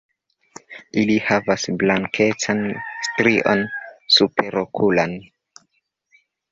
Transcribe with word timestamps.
Ili 1.01 1.17
havas 1.25 1.65
blankecan 1.83 2.65
strion 3.09 3.65
superokulan. 4.19 5.17